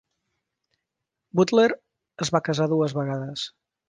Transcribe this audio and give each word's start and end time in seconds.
Butler 1.39 1.67
es 2.25 2.31
va 2.37 2.41
casar 2.47 2.67
dues 2.73 2.97
vegades. 3.01 3.45